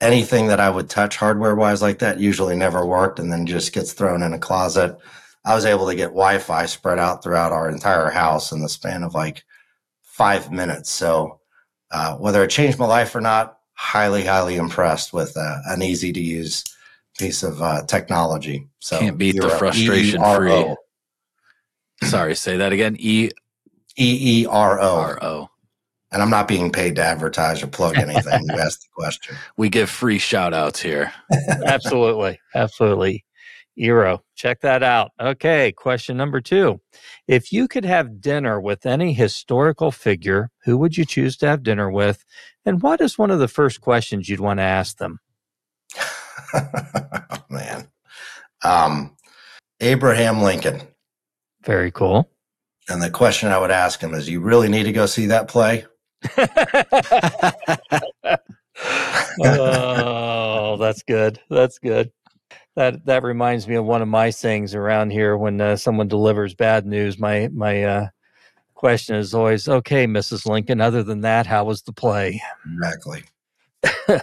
[0.00, 3.72] anything that I would touch hardware wise like that usually never worked, and then just
[3.72, 4.98] gets thrown in a closet.
[5.44, 9.02] I was able to get Wi-Fi spread out throughout our entire house in the span
[9.02, 9.44] of like
[10.02, 10.90] five minutes.
[10.90, 11.40] So
[11.90, 16.12] uh, whether it changed my life or not, highly, highly impressed with uh, an easy
[16.12, 16.64] to use
[17.18, 18.68] piece of uh, technology.
[18.78, 20.74] So can't beat the frustration free.
[22.04, 22.96] Sorry, say that again.
[22.98, 23.30] E
[23.98, 25.48] E E R O R O.
[26.10, 28.44] And I'm not being paid to advertise or plug anything.
[28.44, 29.34] you asked the question.
[29.56, 31.10] We give free shout outs here.
[31.64, 32.38] Absolutely.
[32.54, 33.24] Absolutely.
[33.78, 34.20] Eero.
[34.34, 35.12] Check that out.
[35.20, 36.80] Okay, question number two.
[37.26, 41.62] If you could have dinner with any historical figure, who would you choose to have
[41.62, 42.24] dinner with?
[42.64, 45.20] And what is one of the first questions you'd want to ask them?
[47.50, 47.88] Man.
[48.64, 49.16] Um,
[49.80, 50.82] Abraham Lincoln.
[51.64, 52.30] Very cool.
[52.88, 55.48] And the question I would ask him is You really need to go see that
[55.48, 55.86] play?
[59.44, 61.40] oh, that's good.
[61.48, 62.12] That's good
[62.76, 66.54] that that reminds me of one of my sayings around here when uh, someone delivers
[66.54, 67.18] bad news.
[67.18, 68.06] My my uh,
[68.82, 72.42] question is always okay mrs lincoln other than that how was the play?
[72.74, 73.22] Exactly.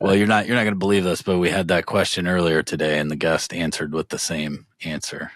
[0.00, 2.62] Well you're not you're not going to believe this but we had that question earlier
[2.62, 5.32] today and the guest answered with the same answer.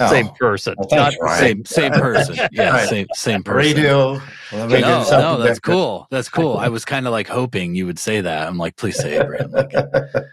[0.00, 0.10] Oh.
[0.10, 0.74] same person.
[0.76, 2.48] Well, thanks, not same same person.
[2.50, 2.88] Yeah right.
[2.88, 3.56] same same person.
[3.56, 4.20] radio
[4.52, 6.08] no, no that's cool.
[6.10, 6.56] That's cool.
[6.56, 8.48] I was kind of like hoping you would say that.
[8.48, 9.88] I'm like please say abraham lincoln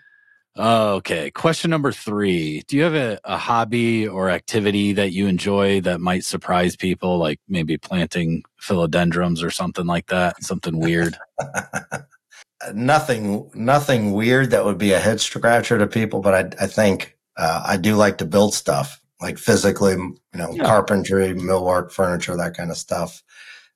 [0.58, 1.32] Okay.
[1.32, 2.62] Question number three.
[2.68, 7.18] Do you have a, a hobby or activity that you enjoy that might surprise people,
[7.18, 10.44] like maybe planting philodendrons or something like that?
[10.44, 11.18] Something weird?
[12.74, 17.18] nothing, nothing weird that would be a head scratcher to people, but I, I think
[17.36, 20.66] uh, I do like to build stuff, like physically, you know, yeah.
[20.66, 23.24] carpentry, millwork, furniture, that kind of stuff.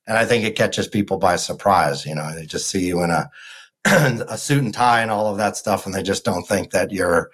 [0.06, 2.06] And I think it catches people by surprise.
[2.06, 3.28] You know, they just see you in a
[3.84, 6.92] a suit and tie and all of that stuff, and they just don't think that
[6.92, 7.30] you're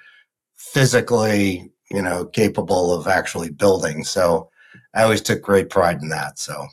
[0.55, 4.05] physically, you know, capable of actually building.
[4.05, 4.51] So
[4.95, 6.39] I always took great pride in that.
[6.39, 6.67] So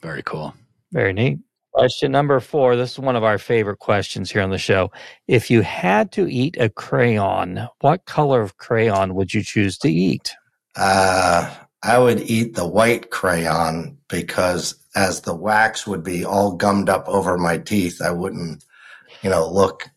[0.00, 0.54] very cool.
[0.92, 1.38] Very neat.
[1.72, 2.76] Question number four.
[2.76, 4.92] This is one of our favorite questions here on the show.
[5.26, 9.90] If you had to eat a crayon, what color of crayon would you choose to
[9.90, 10.36] eat?
[10.76, 11.52] Uh,
[11.82, 17.08] I would eat the white crayon because as the wax would be all gummed up
[17.08, 18.64] over my teeth, I wouldn't
[19.24, 19.90] you know, look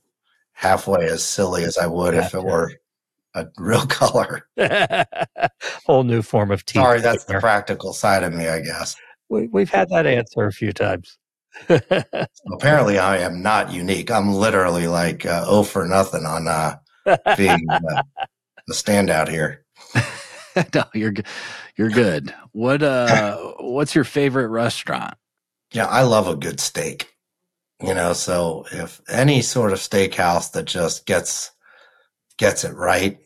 [0.54, 2.26] halfway as silly as I would gotcha.
[2.26, 2.72] if it were
[3.36, 4.48] a real color.
[5.86, 6.82] Whole new form of teeth.
[6.82, 8.96] Sorry, that's the practical side of me, I guess.
[9.30, 11.18] We, we've had that answer a few times.
[12.54, 14.10] apparently, I am not unique.
[14.10, 16.78] I'm literally like uh, oh for nothing on uh,
[17.36, 18.04] being uh,
[18.68, 19.66] the standout here.
[20.76, 21.14] no, you're
[21.76, 22.34] you're good.
[22.52, 25.16] What uh, what's your favorite restaurant?
[25.74, 27.17] Yeah, I love a good steak.
[27.82, 31.52] You know, so if any sort of steakhouse that just gets
[32.38, 33.20] gets it right,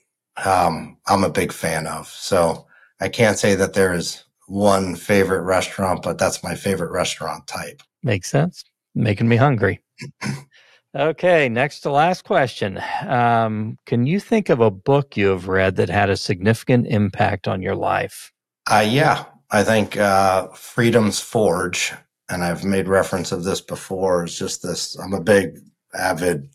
[0.43, 2.07] um, I'm a big fan of.
[2.07, 2.67] So
[2.99, 7.81] I can't say that there is one favorite restaurant, but that's my favorite restaurant type.
[8.03, 8.63] Makes sense.
[8.93, 9.81] Making me hungry.
[10.95, 12.81] okay, next to last question.
[13.07, 17.47] Um, can you think of a book you have read that had a significant impact
[17.47, 18.33] on your life?
[18.69, 21.93] Uh, yeah, I think uh, Freedom's Forge
[22.31, 25.59] and I've made reference of this before, is just this I'm a big
[25.93, 26.49] avid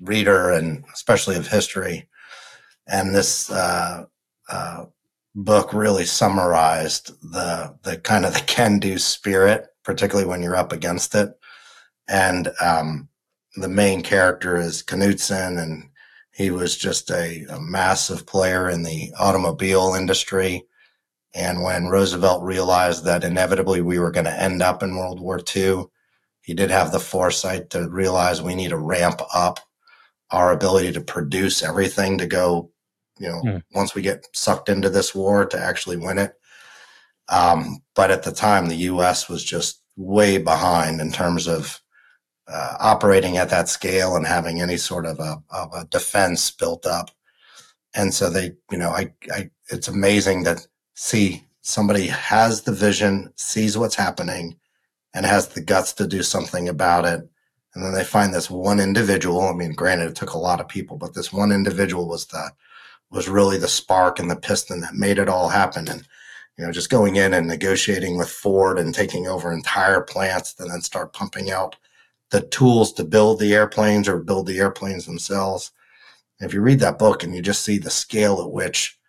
[0.00, 2.08] reader and especially of history.
[2.86, 4.06] And this uh,
[4.48, 4.86] uh,
[5.34, 11.14] book really summarized the the kind of the can-do spirit, particularly when you're up against
[11.14, 11.30] it.
[12.08, 13.08] And um,
[13.56, 15.90] the main character is Knudsen, and
[16.32, 20.64] he was just a, a massive player in the automobile industry
[21.34, 25.40] And when Roosevelt realized that inevitably we were going to end up in World War
[25.54, 25.84] II,
[26.42, 29.60] he did have the foresight to realize we need to ramp up
[30.30, 32.70] our ability to produce everything to go,
[33.18, 33.56] you know, Hmm.
[33.74, 36.32] once we get sucked into this war to actually win it.
[37.28, 39.28] Um, but at the time, the U.S.
[39.28, 41.80] was just way behind in terms of
[42.48, 46.86] uh, operating at that scale and having any sort of a, of a defense built
[46.86, 47.10] up.
[47.94, 50.58] And so they, you know, I, I, it's amazing to
[51.00, 54.54] see somebody has the vision, sees what's happening,
[55.14, 57.26] and has the guts to do something about it.
[57.74, 59.40] And then they find this one individual.
[59.40, 62.50] I mean, granted, it took a lot of people, but this one individual was the
[63.10, 65.88] was really the spark and the piston that made it all happen.
[65.88, 66.06] And
[66.58, 70.70] you know, just going in and negotiating with Ford and taking over entire plants, and
[70.70, 71.76] then start pumping out
[72.28, 75.72] the tools to build the airplanes or build the airplanes themselves.
[76.40, 78.99] If you read that book and you just see the scale at which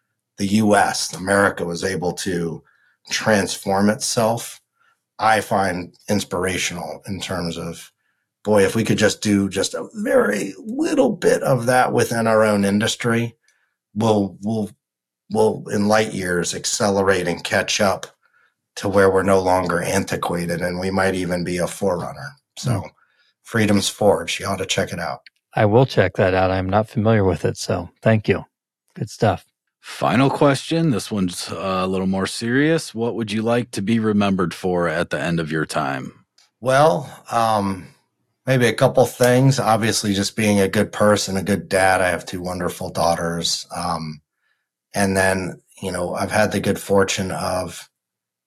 [0.41, 2.63] the US, America, was able to
[3.11, 4.59] transform itself,
[5.19, 7.91] I find inspirational in terms of,
[8.43, 12.43] boy, if we could just do just a very little bit of that within our
[12.43, 13.35] own industry,
[13.93, 14.71] we'll, we'll,
[15.29, 18.07] we'll in light years accelerate and catch up
[18.77, 22.31] to where we're no longer antiquated and we might even be a forerunner.
[22.57, 22.87] So, hmm.
[23.43, 25.19] Freedom's Forge, you ought to check it out.
[25.53, 26.49] I will check that out.
[26.49, 28.45] I'm not familiar with it, so thank you.
[28.95, 29.45] Good stuff.
[29.81, 30.91] Final question.
[30.91, 32.93] This one's uh, a little more serious.
[32.93, 36.23] What would you like to be remembered for at the end of your time?
[36.59, 37.87] Well, um,
[38.45, 39.59] maybe a couple things.
[39.59, 41.99] Obviously, just being a good person, a good dad.
[41.99, 43.65] I have two wonderful daughters.
[43.75, 44.21] Um,
[44.93, 47.89] and then, you know, I've had the good fortune of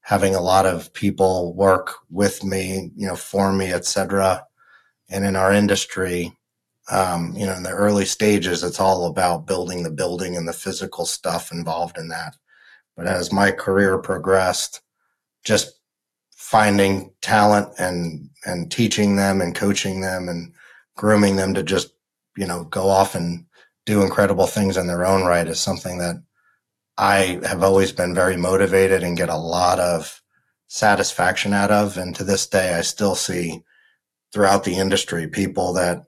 [0.02, 4.46] having a lot of people work with me, you know, for me, et cetera.
[5.10, 6.36] And in our industry,
[6.90, 10.52] um, you know, in the early stages, it's all about building the building and the
[10.52, 12.36] physical stuff involved in that.
[12.96, 14.82] But as my career progressed,
[15.44, 15.80] just
[16.36, 20.52] finding talent and and teaching them and coaching them and
[20.96, 21.92] grooming them to just
[22.36, 23.46] you know go off and
[23.86, 26.16] do incredible things in their own right is something that
[26.96, 30.22] I have always been very motivated and get a lot of
[30.68, 31.96] satisfaction out of.
[31.98, 33.62] And to this day, I still see
[34.32, 36.04] throughout the industry people that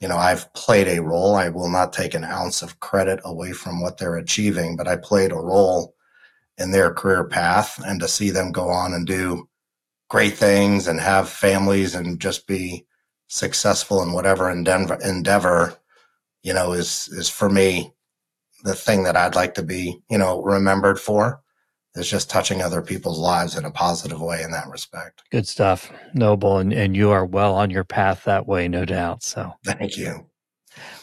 [0.00, 1.36] you know I've played a role.
[1.36, 4.96] I will not take an ounce of credit away from what they're achieving, but I
[4.96, 5.94] played a role
[6.58, 9.48] in their career path and to see them go on and do
[10.08, 12.84] great things and have families and just be
[13.28, 15.78] successful in whatever endeavor, endeavor
[16.42, 17.92] you know is is for me
[18.64, 21.40] the thing that I'd like to be you know remembered for
[22.00, 25.22] is just touching other people's lives in a positive way in that respect.
[25.30, 25.92] Good stuff.
[26.14, 26.58] Noble.
[26.58, 29.22] And, and you are well on your path that way, no doubt.
[29.22, 30.26] So Thank you.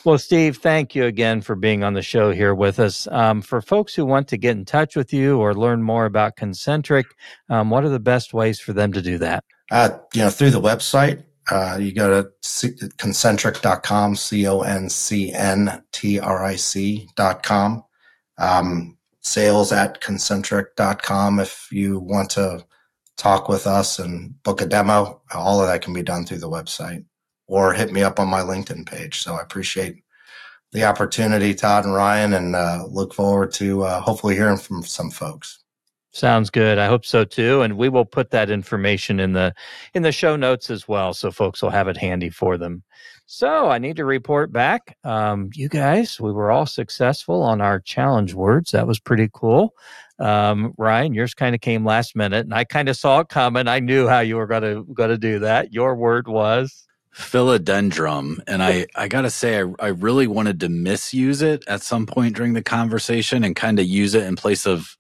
[0.04, 3.08] Well, Steve, thank you again for being on the show here with us.
[3.12, 6.38] Um, for folks who want to get in touch with you or learn more about
[6.38, 7.06] ConCntric,
[7.50, 9.44] um, what are the best ways for them to do that?
[9.70, 14.90] Uh, you know, through the website, uh, you go to c- concntric.com, C O N
[14.90, 17.84] C N T R I C.com.
[18.38, 18.97] Um,
[19.28, 21.40] sales at concntric.com.
[21.40, 22.66] If you want to
[23.18, 26.50] talk with us and book a demo, all of that can be done through the
[26.50, 27.04] website
[27.48, 29.22] or hit me up on my LinkedIn page.
[29.22, 30.04] So I appreciate
[30.72, 35.10] the opportunity, Todd and Ryan, and uh, look forward to uh, hopefully hearing from some
[35.10, 35.64] folks.
[36.12, 36.78] Sounds good.
[36.78, 37.62] I hope so too.
[37.62, 39.54] And we will put that information in the
[39.94, 42.84] in the show notes as well, so folks will have it handy for them.
[43.30, 44.98] So I need to report back.
[45.04, 48.72] Um, you guys, we were all successful on our challenge words.
[48.72, 49.74] That was pretty cool.
[50.18, 53.68] Um, Ryan, yours kind of came last minute, and I kind of saw it coming.
[53.68, 55.74] I knew how you were going to going to do that.
[55.74, 58.40] Your word was Philodendron.
[58.48, 62.06] And I, I got to say, I, I really wanted to misuse it at some
[62.06, 64.98] point during the conversation and kind of use it in place of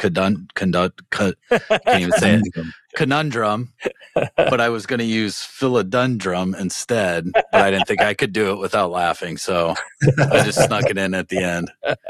[0.00, 3.72] conun, conun, con, can't even say it, conundrum.
[4.14, 8.50] But I was going to use philodendron instead, but I didn't think I could do
[8.50, 9.36] it without laughing.
[9.36, 9.74] So
[10.18, 11.70] I just snuck it in at the end.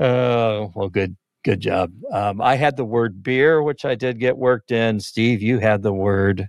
[0.00, 1.92] Oh, well, good, good job.
[2.12, 4.98] Um, I had the word beer, which I did get worked in.
[5.00, 6.48] Steve, you had the word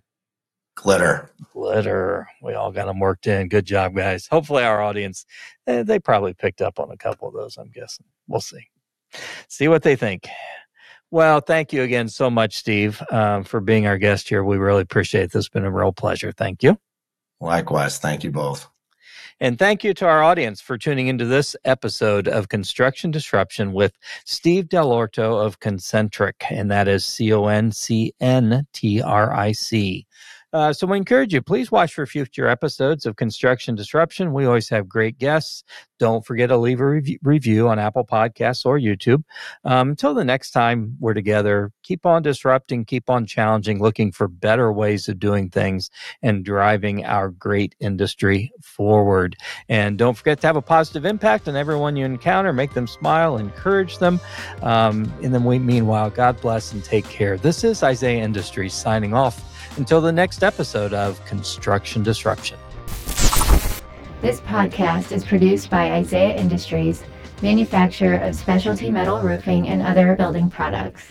[0.75, 1.31] Glitter.
[1.53, 2.27] glitter.
[2.41, 3.49] We all got them worked in.
[3.49, 4.27] Good job, guys.
[4.29, 5.25] Hopefully, our audience,
[5.67, 8.05] eh, they probably picked up on a couple of those, I'm guessing.
[8.27, 8.67] We'll see.
[9.47, 10.27] See what they think.
[11.09, 14.43] Well, thank you again so much, Steve, um, for being our guest here.
[14.43, 15.45] We really appreciate this.
[15.45, 16.31] It's been a real pleasure.
[16.31, 16.77] Thank you.
[17.39, 17.97] Likewise.
[17.97, 18.67] Thank you both.
[19.39, 23.93] And thank you to our audience for tuning into this episode of Construction Disruption with
[24.25, 29.51] Steve Delorto of ConCntric, and that is C O N C N T R I
[29.51, 30.07] C.
[30.53, 34.33] Uh, so we encourage you, please watch for future episodes of Construction Disruption.
[34.33, 35.63] We always have great guests
[35.99, 39.23] don't forget to leave a rev- review on Apple Podcasts or YouTube.
[39.63, 44.27] Um, until the next time we're together, keep on disrupting, keep on challenging, looking for
[44.27, 45.89] better ways of doing things
[46.21, 49.35] and driving our great industry forward.
[49.69, 53.37] And don't forget to have a positive impact on everyone you encounter, make them smile,
[53.37, 54.19] encourage them.
[54.61, 57.37] Um, and then we, meanwhile, God bless and take care.
[57.37, 62.57] This is Isaiah Industries signing off until the next episode of Construction Disruption.
[64.21, 67.03] This podcast is produced by Isaiah Industries,
[67.41, 71.07] manufacturer of specialty metal roofing and other building products.